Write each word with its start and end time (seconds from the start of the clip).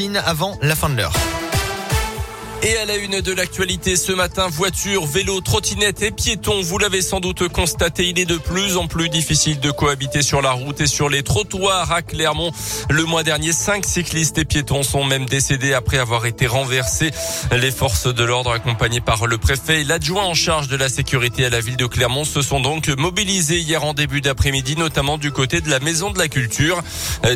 Avant 0.00 0.56
la 0.62 0.76
fin 0.76 0.90
de 0.90 0.96
l'heure. 0.96 1.12
Et 2.60 2.76
à 2.76 2.86
la 2.86 2.96
une 2.96 3.20
de 3.20 3.32
l'actualité 3.32 3.94
ce 3.94 4.10
matin, 4.10 4.48
voiture, 4.48 5.06
vélo, 5.06 5.40
trottinette 5.40 6.02
et 6.02 6.10
piétons, 6.10 6.60
vous 6.60 6.78
l'avez 6.78 7.02
sans 7.02 7.20
doute 7.20 7.46
constaté, 7.48 8.08
il 8.08 8.18
est 8.18 8.24
de 8.24 8.36
plus 8.36 8.76
en 8.76 8.88
plus 8.88 9.08
difficile 9.08 9.60
de 9.60 9.70
cohabiter 9.70 10.22
sur 10.22 10.42
la 10.42 10.50
route 10.50 10.80
et 10.80 10.88
sur 10.88 11.08
les 11.08 11.22
trottoirs 11.22 11.92
à 11.92 12.02
Clermont. 12.02 12.50
Le 12.90 13.04
mois 13.04 13.22
dernier, 13.22 13.52
cinq 13.52 13.84
cyclistes 13.84 14.38
et 14.38 14.44
piétons 14.44 14.82
sont 14.82 15.04
même 15.04 15.24
décédés 15.26 15.72
après 15.72 15.98
avoir 15.98 16.26
été 16.26 16.48
renversés. 16.48 17.12
Les 17.52 17.70
forces 17.70 18.12
de 18.12 18.24
l'ordre 18.24 18.50
accompagnées 18.50 19.00
par 19.00 19.28
le 19.28 19.38
préfet 19.38 19.82
et 19.82 19.84
l'adjoint 19.84 20.24
en 20.24 20.34
charge 20.34 20.66
de 20.66 20.76
la 20.76 20.88
sécurité 20.88 21.44
à 21.44 21.50
la 21.50 21.60
ville 21.60 21.76
de 21.76 21.86
Clermont 21.86 22.24
se 22.24 22.42
sont 22.42 22.58
donc 22.58 22.88
mobilisés 22.88 23.60
hier 23.60 23.84
en 23.84 23.94
début 23.94 24.20
d'après-midi, 24.20 24.74
notamment 24.76 25.16
du 25.16 25.30
côté 25.30 25.60
de 25.60 25.70
la 25.70 25.78
maison 25.78 26.10
de 26.10 26.18
la 26.18 26.26
culture. 26.26 26.82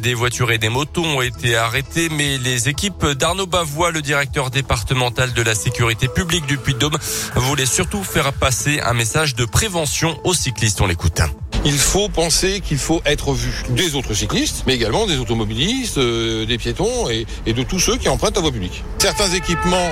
Des 0.00 0.14
voitures 0.14 0.50
et 0.50 0.58
des 0.58 0.70
motos 0.70 1.04
ont 1.04 1.20
été 1.20 1.56
arrêtées, 1.56 2.08
mais 2.08 2.38
les 2.38 2.70
équipes 2.70 3.04
d'Arnaud 3.04 3.46
Bavois, 3.46 3.90
le 3.90 4.00
directeur 4.00 4.50
départemental 4.50 5.09
de 5.10 5.42
la 5.42 5.54
sécurité 5.54 6.08
publique 6.08 6.46
du 6.46 6.56
Puy-de-Dôme 6.56 6.96
voulait 7.34 7.66
surtout 7.66 8.04
faire 8.04 8.32
passer 8.32 8.80
un 8.80 8.94
message 8.94 9.34
de 9.34 9.44
prévention 9.44 10.18
aux 10.24 10.34
cyclistes. 10.34 10.80
On 10.80 10.86
l'écoute. 10.86 11.20
Il 11.64 11.76
faut 11.76 12.08
penser 12.08 12.60
qu'il 12.60 12.78
faut 12.78 13.02
être 13.04 13.32
vu 13.32 13.50
des 13.70 13.94
autres 13.96 14.14
cyclistes, 14.14 14.62
mais 14.66 14.74
également 14.74 15.06
des 15.06 15.18
automobilistes, 15.18 15.98
euh, 15.98 16.46
des 16.46 16.58
piétons 16.58 17.10
et, 17.10 17.26
et, 17.44 17.52
de 17.52 17.62
tous 17.64 17.80
ceux 17.80 17.96
qui 17.96 18.08
empruntent 18.08 18.36
la 18.36 18.40
voie 18.40 18.52
publique. 18.52 18.82
Certains 18.98 19.30
équipements 19.32 19.90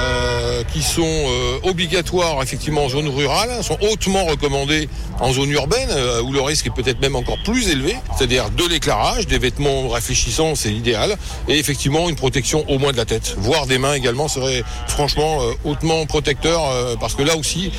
euh, 0.00 0.62
qui 0.72 0.82
sont 0.82 1.02
euh, 1.04 1.58
obligatoires 1.62 2.42
effectivement 2.42 2.84
en 2.84 2.88
zone 2.88 3.08
rurale 3.08 3.62
sont 3.62 3.78
hautement 3.80 4.24
recommandés 4.24 4.88
en 5.20 5.32
zone 5.32 5.50
urbaine 5.50 5.88
euh, 5.90 6.22
où 6.22 6.32
le 6.32 6.40
risque 6.40 6.66
est 6.66 6.74
peut-être 6.74 7.00
même 7.00 7.16
encore 7.16 7.38
plus 7.44 7.68
élevé, 7.68 7.96
c'est-à-dire 8.16 8.50
de 8.50 8.66
l'éclairage, 8.66 9.26
des 9.26 9.38
vêtements 9.38 9.88
réfléchissants, 9.88 10.54
c'est 10.54 10.70
l'idéal, 10.70 11.16
et 11.48 11.58
effectivement 11.58 12.08
une 12.08 12.16
protection 12.16 12.64
au 12.68 12.78
moins 12.78 12.92
de 12.92 12.96
la 12.96 13.04
tête, 13.04 13.34
voire 13.38 13.66
des 13.66 13.78
mains 13.78 13.94
également 13.94 14.28
serait 14.28 14.62
franchement 14.88 15.38
hautement 15.64 16.06
protecteur 16.06 16.62
parce 16.98 17.14
que 17.14 17.22
là 17.22 17.36
aussi 17.36 17.72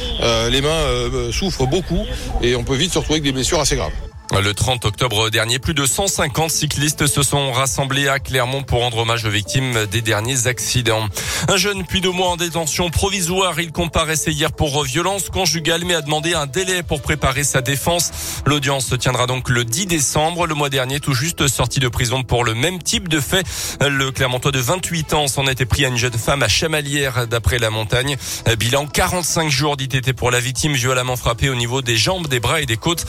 les 0.49 0.61
mains 0.61 0.85
souffrent 1.31 1.67
beaucoup 1.67 2.05
et 2.41 2.55
on 2.55 2.63
peut 2.63 2.75
vite 2.75 2.93
se 2.93 2.99
retrouver 2.99 3.17
avec 3.17 3.23
des 3.23 3.31
blessures 3.31 3.59
assez 3.59 3.75
graves. 3.75 3.91
Le 4.39 4.53
30 4.53 4.85
octobre 4.85 5.29
dernier, 5.29 5.59
plus 5.59 5.73
de 5.73 5.85
150 5.85 6.49
cyclistes 6.49 7.05
se 7.05 7.21
sont 7.21 7.51
rassemblés 7.51 8.07
à 8.07 8.19
Clermont 8.19 8.63
pour 8.63 8.79
rendre 8.79 8.97
hommage 8.99 9.25
aux 9.25 9.29
victimes 9.29 9.85
des 9.87 10.01
derniers 10.01 10.47
accidents. 10.47 11.07
Un 11.47 11.57
jeune 11.57 11.85
puis 11.85 12.01
de 12.01 12.07
mois 12.07 12.29
en 12.29 12.37
détention 12.37 12.89
provisoire, 12.89 13.59
il 13.59 13.71
comparaissait 13.71 14.31
hier 14.31 14.51
pour 14.51 14.83
violence 14.83 15.29
conjugale 15.29 15.83
mais 15.85 15.95
a 15.95 16.01
demandé 16.01 16.33
un 16.33 16.47
délai 16.47 16.81
pour 16.81 17.01
préparer 17.01 17.43
sa 17.43 17.61
défense. 17.61 18.11
L'audience 18.45 18.87
se 18.87 18.95
tiendra 18.95 19.27
donc 19.27 19.49
le 19.49 19.65
10 19.65 19.85
décembre. 19.85 20.47
Le 20.47 20.55
mois 20.55 20.69
dernier, 20.69 20.99
tout 20.99 21.13
juste 21.13 21.47
sorti 21.47 21.79
de 21.79 21.89
prison 21.89 22.23
pour 22.23 22.43
le 22.43 22.55
même 22.55 22.81
type 22.81 23.09
de 23.09 23.19
fait. 23.19 23.45
Le 23.81 24.11
Clermontois 24.11 24.51
de 24.51 24.59
28 24.59 25.13
ans 25.13 25.27
s'en 25.27 25.45
était 25.45 25.65
pris 25.65 25.85
à 25.85 25.89
une 25.89 25.97
jeune 25.97 26.13
femme 26.13 26.41
à 26.41 26.47
Chamalières 26.47 27.27
d'après 27.27 27.59
la 27.59 27.69
montagne. 27.69 28.17
Bilan 28.57 28.87
45 28.87 29.49
jours 29.49 29.77
d'ITT 29.77 30.13
pour 30.13 30.31
la 30.31 30.39
victime 30.39 30.73
violemment 30.73 31.17
frappée 31.17 31.49
au 31.49 31.55
niveau 31.55 31.81
des 31.81 31.97
jambes, 31.97 32.27
des 32.27 32.39
bras 32.39 32.61
et 32.61 32.65
des 32.65 32.77
côtes. 32.77 33.05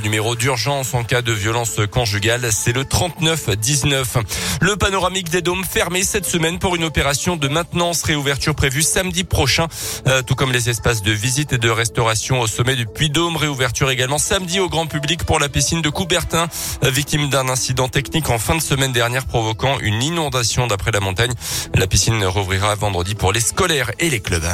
Numéro 0.00 0.36
d'urgence 0.36 0.94
en 0.94 1.04
cas 1.04 1.22
de 1.22 1.32
violence 1.32 1.80
conjugale, 1.90 2.48
c'est 2.52 2.72
le 2.72 2.84
3919. 2.84 4.16
Le 4.60 4.76
panoramique 4.76 5.30
des 5.30 5.42
dômes 5.42 5.64
fermé 5.64 6.02
cette 6.02 6.26
semaine 6.26 6.58
pour 6.58 6.76
une 6.76 6.84
opération 6.84 7.36
de 7.36 7.48
maintenance 7.48 8.02
réouverture 8.02 8.54
prévue 8.54 8.82
samedi 8.82 9.24
prochain, 9.24 9.66
euh, 10.06 10.22
tout 10.22 10.34
comme 10.34 10.52
les 10.52 10.70
espaces 10.70 11.02
de 11.02 11.12
visite 11.12 11.52
et 11.52 11.58
de 11.58 11.70
restauration 11.70 12.40
au 12.40 12.46
sommet 12.46 12.76
du 12.76 12.86
Puy-Dôme. 12.86 13.36
Réouverture 13.36 13.90
également 13.90 14.18
samedi 14.18 14.60
au 14.60 14.68
grand 14.68 14.86
public 14.86 15.24
pour 15.24 15.38
la 15.38 15.48
piscine 15.48 15.82
de 15.82 15.88
Coubertin, 15.88 16.48
euh, 16.84 16.90
victime 16.90 17.28
d'un 17.28 17.48
incident 17.48 17.88
technique 17.88 18.30
en 18.30 18.38
fin 18.38 18.56
de 18.56 18.62
semaine 18.62 18.92
dernière 18.92 19.26
provoquant 19.26 19.78
une 19.80 20.02
inondation 20.02 20.66
d'après 20.66 20.90
la 20.90 21.00
montagne. 21.00 21.32
La 21.74 21.86
piscine 21.86 22.24
rouvrira 22.24 22.74
vendredi 22.74 23.14
pour 23.14 23.32
les 23.32 23.40
scolaires 23.40 23.90
et 23.98 24.10
les 24.10 24.20
clubs. 24.20 24.48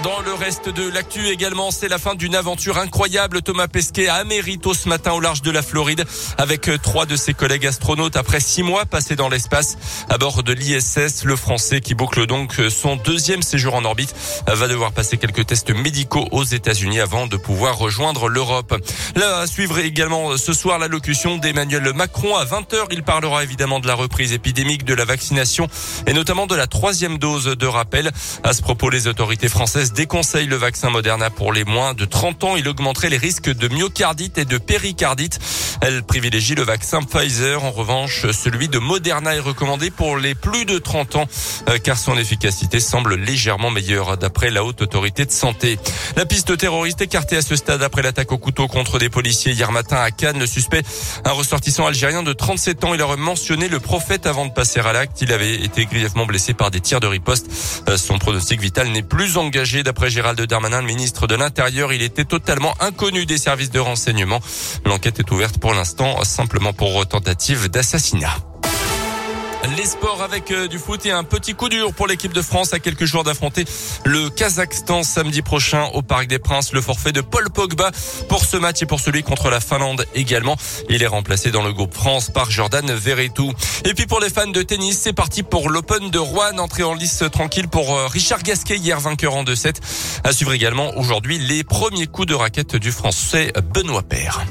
Dans 0.00 0.20
le 0.20 0.32
reste 0.32 0.70
de 0.70 0.88
l'actu 0.88 1.28
également, 1.28 1.70
c'est 1.70 1.86
la 1.86 1.98
fin 1.98 2.14
d'une 2.14 2.34
aventure 2.34 2.78
incroyable. 2.78 3.42
Thomas 3.42 3.68
Pesquet 3.68 4.08
a 4.08 4.14
Amérito 4.16 4.72
ce 4.72 4.88
matin 4.88 5.12
au 5.12 5.20
large 5.20 5.42
de 5.42 5.50
la 5.50 5.62
Floride 5.62 6.04
avec 6.38 6.68
trois 6.82 7.04
de 7.04 7.14
ses 7.14 7.34
collègues 7.34 7.66
astronautes 7.66 8.16
après 8.16 8.40
six 8.40 8.62
mois 8.62 8.86
passés 8.86 9.16
dans 9.16 9.28
l'espace 9.28 9.76
à 10.08 10.16
bord 10.16 10.42
de 10.42 10.52
l'ISS. 10.52 11.24
Le 11.24 11.36
Français 11.36 11.80
qui 11.80 11.94
boucle 11.94 12.26
donc 12.26 12.54
son 12.70 12.96
deuxième 12.96 13.42
séjour 13.42 13.74
en 13.74 13.84
orbite 13.84 14.14
va 14.46 14.66
devoir 14.66 14.92
passer 14.92 15.18
quelques 15.18 15.46
tests 15.46 15.70
médicaux 15.70 16.26
aux 16.32 16.44
États-Unis 16.44 16.98
avant 16.98 17.26
de 17.26 17.36
pouvoir 17.36 17.76
rejoindre 17.76 18.28
l'Europe. 18.28 18.74
Là, 19.14 19.40
à 19.40 19.46
suivre 19.46 19.78
également 19.78 20.36
ce 20.38 20.54
soir 20.54 20.78
l'allocution 20.78 21.36
d'Emmanuel 21.36 21.92
Macron 21.92 22.34
à 22.34 22.44
20h. 22.46 22.86
Il 22.90 23.02
parlera 23.02 23.44
évidemment 23.44 23.78
de 23.78 23.86
la 23.86 23.94
reprise 23.94 24.32
épidémique, 24.32 24.84
de 24.84 24.94
la 24.94 25.04
vaccination 25.04 25.68
et 26.06 26.14
notamment 26.14 26.46
de 26.46 26.56
la 26.56 26.66
troisième 26.66 27.18
dose 27.18 27.44
de 27.44 27.66
rappel. 27.66 28.10
À 28.42 28.54
ce 28.54 28.62
propos, 28.62 28.88
les 28.88 29.06
autorités 29.06 29.48
françaises 29.50 29.81
déconseille 29.90 30.46
le 30.46 30.56
vaccin 30.56 30.90
Moderna 30.90 31.30
pour 31.30 31.52
les 31.52 31.64
moins 31.64 31.94
de 31.94 32.04
30 32.04 32.44
ans. 32.44 32.56
Il 32.56 32.68
augmenterait 32.68 33.08
les 33.08 33.16
risques 33.16 33.50
de 33.50 33.68
myocardite 33.68 34.38
et 34.38 34.44
de 34.44 34.58
péricardite. 34.58 35.40
Elle 35.80 36.04
privilégie 36.04 36.54
le 36.54 36.62
vaccin 36.62 37.02
Pfizer. 37.02 37.64
En 37.64 37.72
revanche, 37.72 38.30
celui 38.30 38.68
de 38.68 38.78
Moderna 38.78 39.34
est 39.34 39.40
recommandé 39.40 39.90
pour 39.90 40.16
les 40.16 40.36
plus 40.36 40.64
de 40.64 40.78
30 40.78 41.16
ans 41.16 41.26
euh, 41.68 41.78
car 41.78 41.98
son 41.98 42.16
efficacité 42.16 42.78
semble 42.78 43.16
légèrement 43.16 43.70
meilleure 43.70 44.16
d'après 44.16 44.50
la 44.50 44.62
haute 44.62 44.82
autorité 44.82 45.24
de 45.24 45.32
santé. 45.32 45.78
La 46.16 46.26
piste 46.26 46.56
terroriste 46.56 47.00
écartée 47.00 47.36
à 47.36 47.42
ce 47.42 47.56
stade 47.56 47.82
après 47.82 48.02
l'attaque 48.02 48.30
au 48.30 48.38
couteau 48.38 48.68
contre 48.68 48.98
des 48.98 49.08
policiers 49.08 49.52
hier 49.52 49.72
matin 49.72 49.96
à 49.96 50.10
Cannes. 50.10 50.38
Le 50.38 50.46
suspect, 50.46 50.82
un 51.24 51.32
ressortissant 51.32 51.86
algérien 51.86 52.22
de 52.22 52.32
37 52.32 52.84
ans, 52.84 52.94
il 52.94 53.02
aurait 53.02 53.16
mentionné 53.16 53.68
le 53.68 53.80
prophète 53.80 54.26
avant 54.26 54.46
de 54.46 54.52
passer 54.52 54.80
à 54.80 54.92
l'acte. 54.92 55.20
Il 55.22 55.32
avait 55.32 55.54
été 55.54 55.86
grièvement 55.86 56.26
blessé 56.26 56.54
par 56.54 56.70
des 56.70 56.80
tirs 56.80 57.00
de 57.00 57.06
riposte. 57.06 57.48
Euh, 57.88 57.96
son 57.96 58.18
pronostic 58.18 58.60
vital 58.60 58.88
n'est 58.88 59.02
plus 59.02 59.36
engagé 59.36 59.71
D'après 59.80 60.10
Gérald 60.10 60.38
Darmanin, 60.38 60.82
le 60.82 60.86
ministre 60.86 61.26
de 61.26 61.34
l'Intérieur, 61.34 61.94
il 61.94 62.02
était 62.02 62.26
totalement 62.26 62.74
inconnu 62.80 63.24
des 63.24 63.38
services 63.38 63.70
de 63.70 63.78
renseignement. 63.78 64.40
L'enquête 64.84 65.18
est 65.18 65.30
ouverte 65.30 65.56
pour 65.56 65.72
l'instant 65.72 66.22
simplement 66.24 66.74
pour 66.74 67.08
tentative 67.08 67.70
d'assassinat. 67.70 68.51
Les 69.76 69.84
sports 69.84 70.22
avec 70.22 70.50
euh, 70.50 70.66
du 70.66 70.78
foot 70.78 71.06
et 71.06 71.12
un 71.12 71.22
petit 71.22 71.54
coup 71.54 71.68
dur 71.68 71.94
pour 71.94 72.08
l'équipe 72.08 72.32
de 72.32 72.42
France 72.42 72.74
à 72.74 72.80
quelques 72.80 73.04
jours 73.04 73.22
d'affronter 73.22 73.64
le 74.04 74.28
Kazakhstan 74.28 75.04
samedi 75.04 75.40
prochain 75.40 75.84
au 75.94 76.02
Parc 76.02 76.26
des 76.26 76.40
Princes. 76.40 76.72
Le 76.72 76.80
forfait 76.80 77.12
de 77.12 77.20
Paul 77.20 77.48
Pogba 77.48 77.92
pour 78.28 78.44
ce 78.44 78.56
match 78.56 78.82
et 78.82 78.86
pour 78.86 78.98
celui 78.98 79.22
contre 79.22 79.50
la 79.50 79.60
Finlande 79.60 80.04
également. 80.14 80.56
Il 80.90 81.02
est 81.02 81.06
remplacé 81.06 81.52
dans 81.52 81.62
le 81.62 81.72
groupe 81.72 81.94
France 81.94 82.28
par 82.28 82.50
Jordan 82.50 82.92
Verretou. 82.92 83.52
Et 83.84 83.94
puis 83.94 84.06
pour 84.06 84.18
les 84.18 84.30
fans 84.30 84.48
de 84.48 84.62
tennis, 84.62 84.98
c'est 85.00 85.12
parti 85.12 85.44
pour 85.44 85.70
l'Open 85.70 86.10
de 86.10 86.18
Rouen. 86.18 86.58
Entrée 86.58 86.82
en 86.82 86.94
lice 86.94 87.22
tranquille 87.32 87.68
pour 87.68 87.96
euh, 87.96 88.08
Richard 88.08 88.42
Gasquet 88.42 88.76
hier 88.76 88.98
vainqueur 88.98 89.36
en 89.36 89.44
2-7. 89.44 89.76
À 90.24 90.32
suivre 90.32 90.52
également 90.52 90.96
aujourd'hui 90.96 91.38
les 91.38 91.62
premiers 91.62 92.08
coups 92.08 92.26
de 92.26 92.34
raquette 92.34 92.74
du 92.74 92.90
Français 92.90 93.52
Benoît 93.72 94.02
Paire. 94.02 94.44